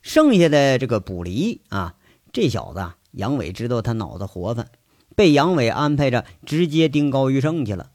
[0.00, 1.94] 剩下的这个卜离啊，
[2.32, 4.68] 这小子杨伟知道他脑子活泛，
[5.14, 7.90] 被杨伟安排着直接盯高玉胜去了。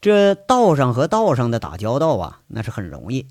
[0.00, 3.28] 这道上和道上的打交道啊，那是很容易。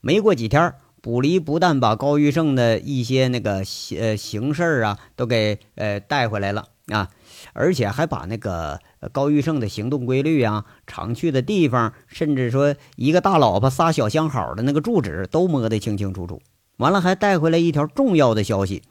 [0.00, 3.64] 没过几天，卜离不但把高玉胜的一些那个
[3.98, 7.10] 呃行事啊都给呃带回来了啊，
[7.52, 8.78] 而且还把那个。
[9.10, 16.40] 高玉胜的行动规律啊，常去的地方，甚至说一个大老婆仨小相好的那个住址都摸得清清楚楚。
[16.76, 18.82] 完了，还带回来一条重要的消息：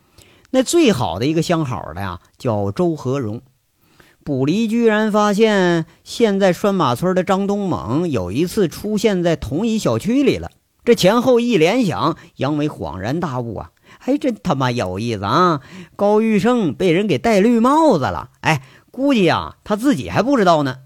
[0.50, 3.42] 那最好的一个相好的呀，叫周和荣。
[4.26, 10.52] 卜离居然发现，现在拴马村的张东猛有一次出现在同一小区里了。
[10.84, 13.72] 这前后一联想，杨伟恍然大悟啊！
[14.00, 15.62] 哎，真他妈有意思啊！
[15.96, 18.32] 高玉胜被人给戴绿帽子了！
[18.42, 18.62] 哎。
[18.94, 20.80] 估计啊，他自己还不知道呢。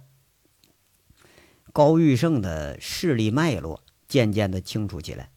[1.74, 5.32] 高玉胜的势力脉络渐渐的清楚起来，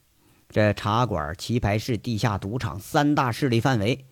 [0.50, 4.04] 这茶馆、棋牌室、地下赌场三大势力范围，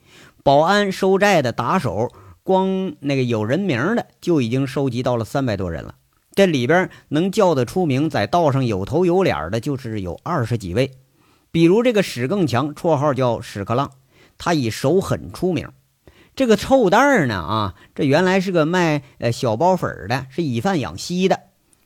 [0.43, 2.11] 保安、收债的、打手，
[2.43, 5.97] 光那个有人名的就已经收集到了三百多人了。
[6.35, 10.93] 这里边能叫得出名，在道上有头有脸的，就是有二十几位。
[11.57, 13.91] 比如这个史更强，绰号叫屎壳郎，
[14.37, 15.71] 他以手狠出名。
[16.35, 21.45] 这个臭蛋儿呢啊，这原来是个卖呃小包粉的，是以贩养吸的，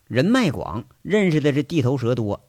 [0.09, 2.49] 人脉广，认识的这地头蛇多。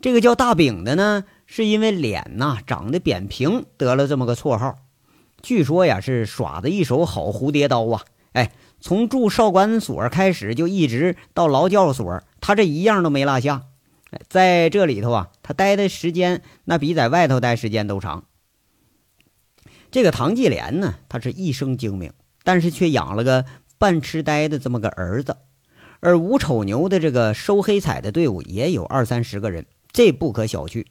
[0.00, 4.76] 这个叫大饼的呢，是因为脸呐长得扁平，得了这么个绰号。
[5.42, 8.02] 据说呀，是耍的一手好蝴蝶刀啊！
[8.34, 13.62] 哎，从住少管所开始，就一直到劳教所，他这一样都没落下。
[14.28, 18.24] 在这里头啊，他待的时间那比在外头待时间都长。
[19.90, 22.12] 这个唐继莲呢，他是一生精明，
[22.44, 23.44] 但是却养了个
[23.78, 25.36] 半痴呆的这么个儿子。
[26.00, 30.86] 而吴丑牛的这个收黑彩的队伍也有二三十个人，这不可小觑。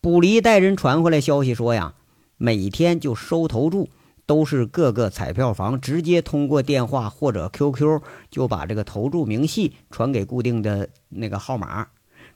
[0.00, 1.94] 卜离带人传回来消息说呀，
[2.36, 3.88] 每天就收投注，
[4.26, 11.88] 都是各个彩票房直接通过电话或者 QQ 就把这个投注明细传给固定的那个号码。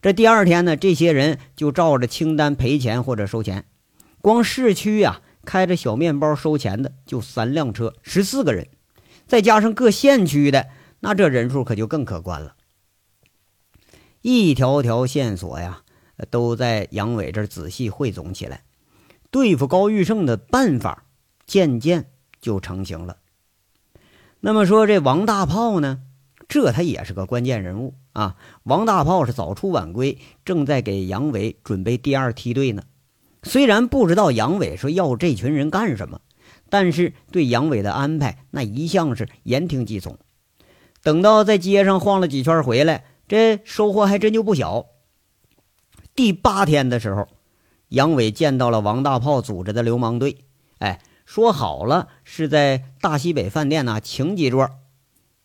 [0.06, 3.64] 这第二天呢，这些人就照着清单赔钱或者收钱。
[4.20, 5.20] 光市区呀。
[5.44, 8.66] 开着小面包收钱的就三辆车，十四个人，
[9.28, 12.56] 再加上各县区的，那这人数可就更可观了。
[14.22, 15.82] 一条条线索呀，
[16.30, 18.64] 都在杨伟这仔细汇总起来，
[19.30, 21.04] 对付高玉胜的办法
[21.46, 23.18] 渐渐就成型了。
[24.40, 26.00] 那么说这王大炮呢，
[26.48, 28.36] 这他也是个关键人物啊。
[28.64, 32.82] 王大炮是早出晚归，正在给杨伟准备第二梯队呢。
[33.42, 36.20] 虽然不知道杨伟说要这群人干什么，
[36.68, 40.18] 但是对杨伟的安排那一向是言听计从。
[41.02, 44.86] 等到在街上晃了几圈回来，这收获还真就不小。
[46.16, 47.28] 第八天的时候，
[47.90, 50.44] 杨伟见到了王大炮组织的流氓队，
[50.78, 54.68] 哎，说好了是在大西北饭店呢请几桌。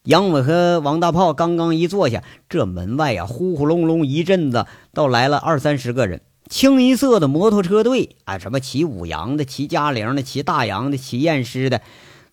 [0.05, 11.81] 杨伟和王大炮刚刚一坐下，这门外啊，呼呼隆隆一阵子，倒来了二三十个人，清一色的摩托车队啊，什么骑五羊的、骑嘉陵的、骑大洋的、骑验尸的，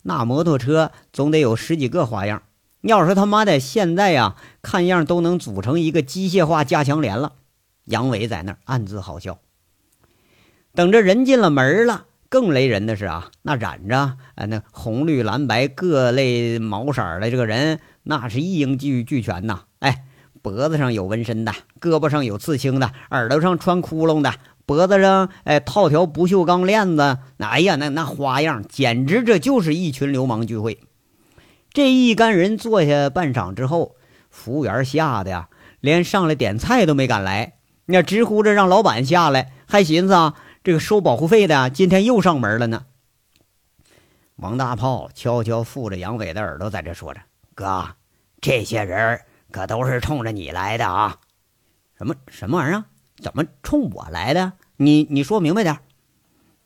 [0.05, 2.43] 那摩托车总得有十几个花样。
[2.81, 7.35] 要说他妈的现在呀，看样都能组成一个机械化加强连了。
[7.85, 9.41] 杨伟在那儿暗自好笑。
[10.75, 12.07] 等着人进了门了。
[12.31, 19.61] 更雷人的是啊，那染着啊那红绿蓝白各类毛色的这个人，那是一应俱俱全呐！
[19.79, 20.05] 哎，
[20.43, 24.35] 脖子上有纹身的，胳膊上有刺青的，耳朵上穿窟窿的，
[24.67, 30.81] 脖子上哎套条不锈钢链子，哎呀，那那花样简直这就是一群流氓聚会。
[31.73, 33.97] 这一干人坐下半晌之后，
[34.29, 35.49] 服务员吓得呀，
[35.81, 37.55] 连上来点菜都没敢来，
[37.87, 40.35] 那直呼着让老板下来，还寻思啊。
[40.69, 42.85] 这个收保护费的今天又上门了呢。
[44.37, 47.23] 王大炮悄悄附着杨伟的耳朵，在这说着
[47.57, 47.97] ：“哥，
[48.43, 51.21] 这些人可都是冲着你来的啊！
[51.97, 52.85] 什么什么玩意儿？
[53.17, 54.53] 怎么冲我来的？
[54.77, 55.79] 你你说明白点。”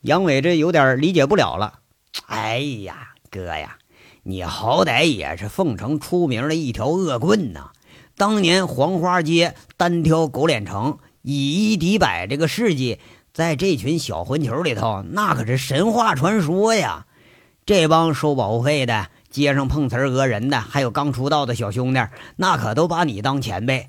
[0.03, 1.79] 杨伟这有点理解不了了。
[2.25, 3.77] 哎呀，哥呀，
[4.23, 7.71] 你好歹也是凤城出名的一条恶棍呐！
[8.17, 12.99] 当年黄花街单挑狗脸城，以一敌百，这个事迹。
[13.33, 17.07] 在这群小混球里头，那可是神话传说呀！
[17.65, 21.99] 这帮收保护费的、街上碰瓷儿讹人的，还有刚出道的小兄弟，
[22.35, 23.87] 那可都把你当前辈。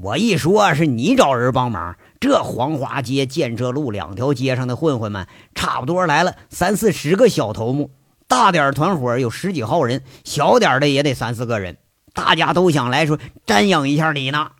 [0.00, 7.90] 我一说是你找人帮忙，这黄花街、建设路两条街上的混混们，差不多来了三四十个小头目，
[8.28, 11.78] 大点团伙有十几号人，小点的也得三四个人，
[12.14, 14.52] 大家都想来说瞻仰一下你呢。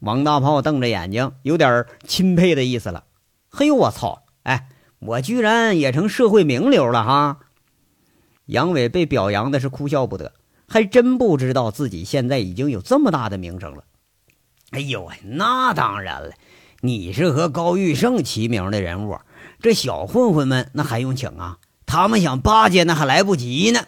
[0.00, 3.04] 王大炮瞪着眼睛，有点钦佩的意思了。
[3.58, 4.22] 嘿呦，我操！
[4.44, 4.68] 哎，
[5.00, 7.40] 我居然也成社会名流了哈！
[8.46, 10.32] 杨伟被表扬的是哭笑不得，
[10.68, 13.82] 还真不知道自己现在已经有这么大的名声了。
[14.70, 16.34] 哎呦那当然了，
[16.82, 19.18] 你是和高玉胜齐名的人物，
[19.58, 21.58] 这小混混们那还用请啊？
[21.84, 23.80] 他们想巴结那还来不及呢。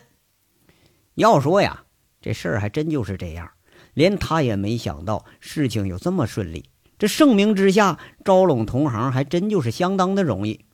[1.14, 1.84] 要说呀，
[2.20, 3.48] 这事儿还真就是这样，
[3.94, 6.68] 连他也没想到事情有这么顺利。
[7.00, 10.66] 这盛名之下，招拢同行还真就是相当的容易。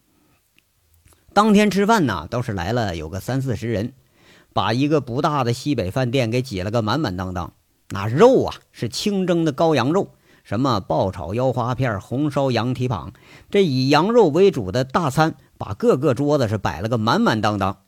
[1.32, 3.92] 当天吃饭呢，倒是来了有个三四十人，
[4.52, 7.52] 把一个不大的西北饭店给挤了个满满当当。
[7.90, 10.08] 那肉啊，是清蒸的羔羊肉，
[10.42, 13.12] 什么爆炒腰花片、红烧羊蹄膀，
[13.48, 17.82] 这以羊肉为主的大餐，把各个桌子是摆了个满满当当。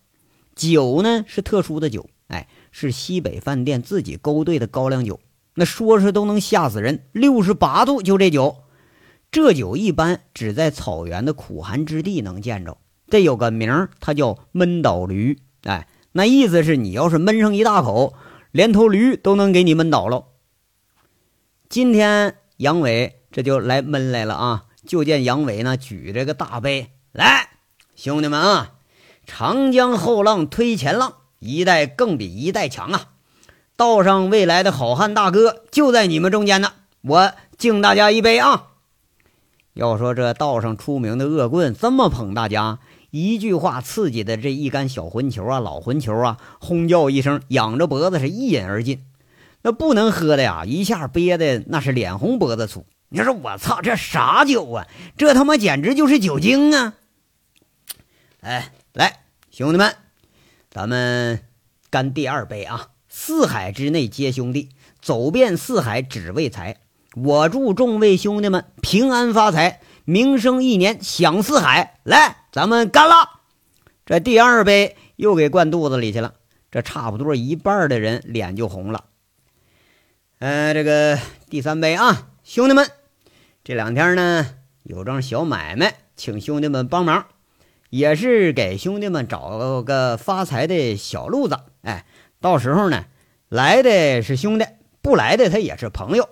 [0.54, 5.18] 酒呢，是特殊的酒，哎，是西北饭店自己勾兑的高粱酒。
[5.58, 8.58] 那说是都能吓死人，六十八度就这酒，
[9.32, 12.78] 这酒一般只在草原的苦寒之地能见着。
[13.10, 15.36] 这有个名儿，它叫闷倒驴。
[15.64, 18.14] 哎，那意思是你要是闷上一大口，
[18.52, 20.26] 连头驴都能给你闷倒了。
[21.68, 24.66] 今天杨伟这就来闷来了啊！
[24.86, 27.48] 就见杨伟呢举着个大杯来，
[27.96, 28.74] 兄弟们啊，
[29.26, 33.14] 长江后浪推前浪，一代更比一代强啊！
[33.78, 38.70] 道上未来的好汉大哥就在你们中间呢，我敬大家一杯啊！
[39.74, 42.80] 要说这道上出名的恶棍这么捧大家，
[43.12, 49.04] 一句话刺激的这一干小混球啊、老混球啊，轰叫一声，仰着脖子是一饮而尽。
[49.62, 52.84] 那不能喝的呀，一下憋的那是脸红脖子粗。
[53.10, 54.88] 你说我操，这啥酒啊？
[55.16, 56.94] 这他妈简直就是酒精啊！
[58.40, 59.20] 哎，来，
[59.52, 59.94] 兄弟们，
[60.68, 61.44] 咱们
[61.90, 62.88] 干第二杯啊！
[63.20, 64.68] 四海之内皆兄弟，
[65.02, 66.76] 走遍四海只为财。
[67.16, 71.98] 我祝众位兄弟们平安发财，名声一年响四海。
[72.04, 73.40] 来，咱们干了！
[74.06, 76.34] 这第二杯又给灌肚子里去了。
[76.70, 79.06] 这差不多一半的人脸就红了。
[80.38, 81.18] 呃，这个
[81.50, 82.88] 第三杯啊，兄弟们，
[83.64, 84.46] 这两天呢
[84.84, 87.26] 有桩小买卖，请兄弟们帮忙，
[87.90, 91.58] 也是给兄弟们找个发财的小路子。
[91.82, 92.06] 哎。
[92.40, 93.04] 到时候呢，
[93.48, 94.66] 来的是兄弟，
[95.02, 96.28] 不来的他也是朋友。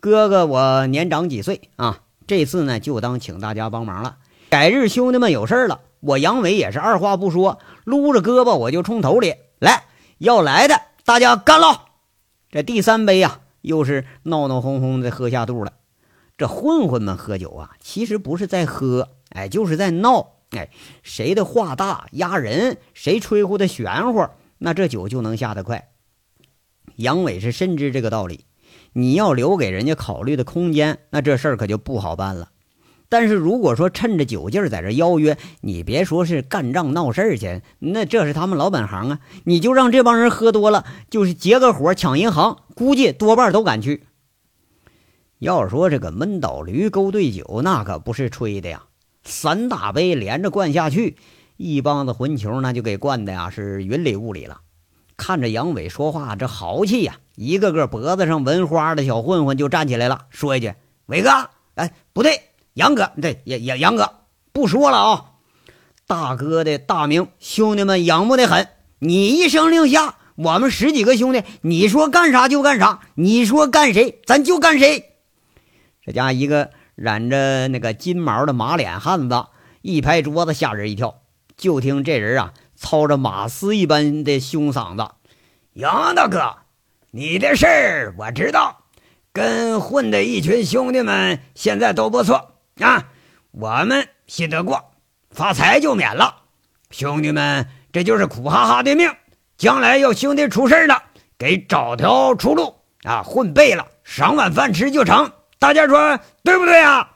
[0.00, 2.02] 哥哥，我年长几岁啊？
[2.26, 4.18] 这次呢，就当请大家帮忙了。
[4.48, 9.84] 改日兄弟们有事了，我杨伟也是二话不说，撸着胳膊我就冲头里来。
[10.18, 11.86] 要来的大家干了！
[12.50, 15.72] 这第三杯呀，又是闹闹哄哄的喝下肚了。
[16.38, 20.34] 这混混们喝酒啊，其实不是在喝，哎，就是在闹。
[20.50, 20.70] 哎，
[21.02, 24.28] 谁的话大压人，谁吹呼的玄乎。
[24.64, 25.90] 那这酒就能下得快。
[26.96, 28.46] 杨伟是深知这个道理，
[28.94, 32.48] 你要留给人家考虑的空间，那这事儿可就不好办了。
[33.10, 39.20] 但是如果说趁着酒劲儿在这邀约，你别说是干仗闹事儿去，那这是他们老本行啊。
[39.44, 44.04] 你就让这帮人喝多了，就是结个伙抢银行，估计多半都敢去。
[45.40, 48.84] 要说这个闷倒驴勾兑酒，那可不是吹的呀，
[49.24, 51.16] 三大杯连着灌下去，
[51.56, 54.60] 一帮子混球那就给灌的呀是云里雾里了。
[55.16, 60.74] 看着杨伟说话这豪气呀，一个个脖子上纹花的小混混就站起来了，说一句
[61.06, 61.30] ：“伟哥，
[61.74, 62.40] 哎，不对。”
[62.74, 64.10] 杨哥，对杨杨杨哥，
[64.52, 65.24] 不说了啊！
[66.08, 68.66] 大哥的大名，兄弟们仰慕的很。
[68.98, 75.04] 你一声令下，我们十几个兄弟，你说干啥就干啥，你说干谁，咱就干谁。
[76.04, 79.44] 这家一个染着那个金毛的马脸汉子
[79.80, 81.20] 一拍桌子，吓人一跳。
[81.56, 85.14] 就听这人啊，操着马嘶一般的凶嗓子
[85.74, 86.56] ：“杨大哥，
[87.10, 88.84] 你的事儿我知道，
[89.32, 93.08] 跟混的一群兄弟们现在都不错。”啊，
[93.52, 94.92] 我们信得过，
[95.30, 96.42] 发财就免了。
[96.90, 99.10] 兄弟们，这就是苦哈哈的命。
[99.56, 101.02] 将来要兄弟出事了，
[101.38, 102.74] 给找条出路
[103.04, 103.22] 啊！
[103.22, 105.30] 混背了，赏碗饭吃就成。
[105.60, 107.12] 大家说对不对啊？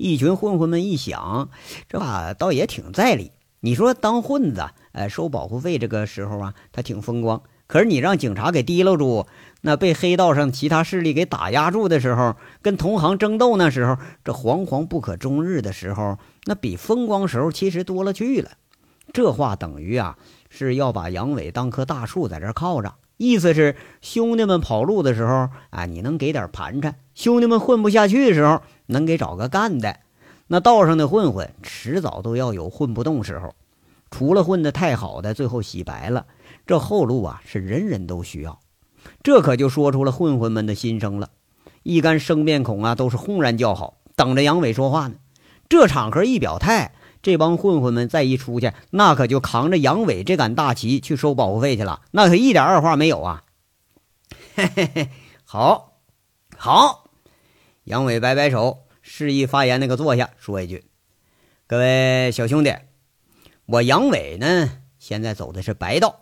[0.00, 1.50] 一群混混们一想，
[1.86, 3.32] 这话倒也挺在理。
[3.60, 7.42] 你说当混子，呃，收保护费这个时候啊，他挺风光。
[7.66, 9.26] 可是你让警察给提溜住。
[9.60, 18.52] 那被黑道上其他势力给打压住的时候，跟同行争斗那时候，这惶惶不可终日的时候，那比风光时候其实多了去了。
[19.12, 20.16] 这话等于啊
[20.48, 29.98] 是要把杨伟当棵大树在这靠着，意思是兄弟们跑路的时候啊，你能给点盘缠；兄弟们混不下去的时候，能给找个干的。
[30.46, 33.54] 那道上的混混迟早都要有混不动时候，
[34.10, 36.24] 除了混得太好的，最后洗白了，
[36.66, 38.58] 这后路啊是人人都需要。
[39.22, 41.28] 这可就说出了混混们的心声了，
[41.82, 45.16] 一干生面孔啊，都是轰然叫好，等着杨伟说话呢。
[45.68, 53.44] 这场合一表态，这帮混混们再一出去，那可就扛着杨伟这杆大旗去收保护费去了，那可一点二话没有啊！
[54.54, 55.08] 嘿嘿嘿，
[55.44, 55.98] 好，
[56.56, 57.10] 好。
[57.84, 60.84] 杨伟摆摆手，示意发言那个坐下，说一句
[61.66, 62.74] ：“各位小兄弟，
[63.66, 66.20] 我杨伟呢，现在走的是白道，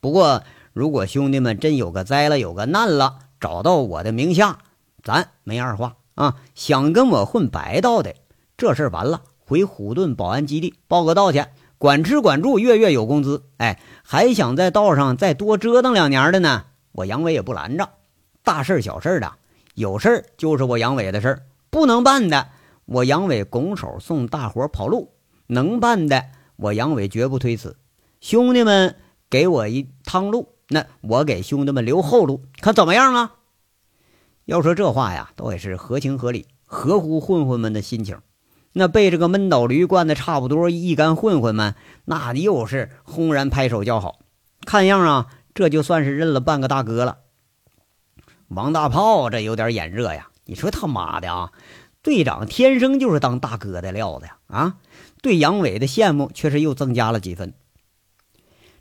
[0.00, 0.42] 不过……”
[0.72, 4.60] 如果兄弟们真有个灾了，有个难了，找到我的名下，
[5.02, 6.36] 咱没二话啊！
[6.54, 8.14] 想跟我混白道的，
[8.56, 11.44] 这事儿完了，回虎盾保安基地报个到去，
[11.76, 13.42] 管吃管住，月月有工资。
[13.56, 17.88] 哎，还想在道上再多折腾两年的呢，我杨伟也不拦着。
[18.44, 19.32] 大事小事的，
[19.74, 22.46] 有事就是我杨伟的事，不能办的，
[22.84, 25.08] 我杨伟拱手送大伙跑路；
[25.48, 27.76] 能办的，我杨伟绝不推辞。
[28.20, 28.94] 兄弟们
[29.28, 30.54] 给我一趟路。
[30.68, 33.34] 那我给兄弟们留后路，可怎么样啊？
[34.44, 38.16] 要说这话呀，倒也是合情合理，合乎混混们的心情。
[38.72, 44.20] 那被这个闷倒驴灌的差不多，一干混混们那又是轰然拍手叫好。
[44.64, 47.18] 看样啊，这就算是认了半个大哥了。
[48.48, 50.28] 王大炮这有点眼热呀！
[50.44, 51.52] 你说他妈的啊，
[52.02, 54.38] 队长天生就是当大哥的料子呀！
[54.48, 54.76] 啊，
[55.22, 57.54] 对杨伟的羡慕却是又增加了几分。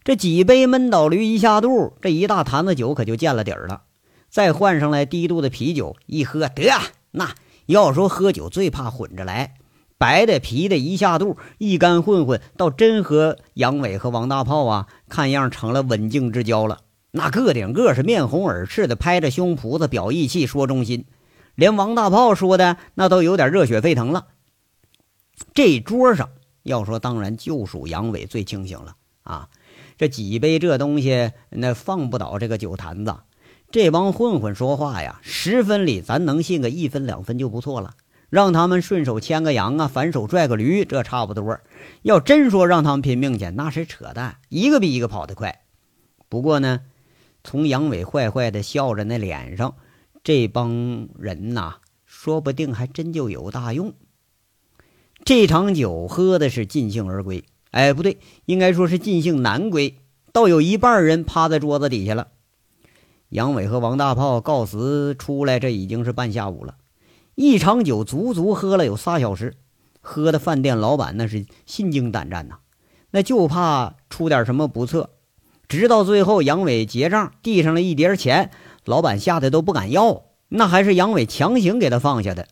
[0.03, 3.83] 这几杯闷倒驴一下肚，这一大坛子酒可就见了底儿了。
[4.29, 6.71] 再换上来低度的啤酒，一喝得
[7.11, 7.35] 那
[7.65, 9.55] 要说喝酒最怕混着来，
[9.99, 16.79] 白的啤的一下肚，一干混混倒真和杨伟和王大炮啊，看样成了刎颈之交了。
[17.11, 21.05] 那个顶个是面红耳赤的，拍着胸脯子表义气，说忠心。
[21.55, 24.27] 连王大炮说的那都有点热血沸腾了。
[25.53, 26.29] 这桌上
[26.63, 29.49] 要说，当然就属杨伟最清醒了啊。
[29.97, 33.17] 这几杯这东西，那放不倒这个酒坛子。
[33.69, 37.95] 这帮混混说话呀，十分里咱能信个一分两分就不错了。
[38.29, 41.59] 让他们顺手牵个羊啊，反手拽个驴，这差不多。
[42.03, 45.61] 要真说让他们拼命去，那是扯淡，一个比一个跑得快。
[46.29, 46.81] 不过呢，
[47.43, 49.75] 从杨伟坏坏的笑着那脸上，
[50.23, 53.93] 这帮人呐，说不定还真就有大用。
[55.25, 57.43] 这场酒喝的是尽兴而归。
[57.71, 59.97] 哎，不对，应该说是尽兴难归，
[60.31, 62.29] 倒有一半人趴在桌子底下了。
[63.29, 66.77] 杨伟和王大炮告辞出来，这已经是半下午了。
[67.39, 69.55] 一场酒足足喝了有仨小时，
[70.01, 72.57] 喝的饭店老板那是心惊胆战呐，
[73.11, 75.11] 那就怕出点什么不测。
[75.69, 78.51] 直到最后，杨伟结账递上了一叠钱，
[78.83, 82.49] 老板吓得都不敢要，那还是杨伟强行给他放下的。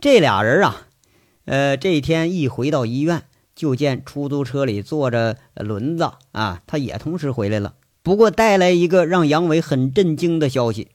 [0.00, 0.88] 这俩人啊，
[1.44, 3.22] 呃，这天一回到医院。
[3.54, 10.88] 就见出租车里坐着轮子啊，他也同时回来了，不过带来一个让杨伟很震惊的消息。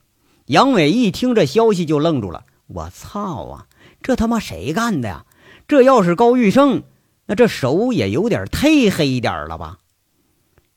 [0.46, 3.66] 杨伟一听这消息就愣住了，我操啊！
[4.02, 5.24] 这他妈谁干的呀？
[5.66, 6.82] 这要是高玉生，
[7.26, 9.78] 那这手也有点忒黑点了吧？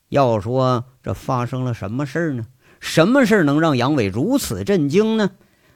[0.10, 2.46] 要说这发生了什么事儿呢？
[2.80, 5.32] 什么事儿能让杨伟如此震惊呢？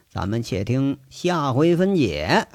[0.08, 2.48] 咱们且听下回分解。